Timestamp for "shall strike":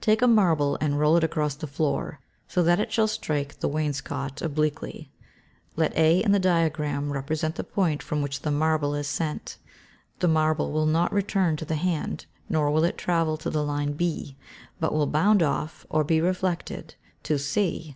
2.92-3.58